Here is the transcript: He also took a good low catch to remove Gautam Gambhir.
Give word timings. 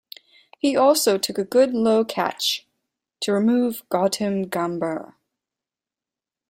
He 0.57 0.75
also 0.75 1.19
took 1.19 1.37
a 1.37 1.43
good 1.43 1.75
low 1.75 2.03
catch 2.03 2.65
to 3.19 3.31
remove 3.33 3.83
Gautam 3.89 4.47
Gambhir. 4.49 5.13